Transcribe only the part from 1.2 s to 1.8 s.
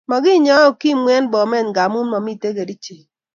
Bomet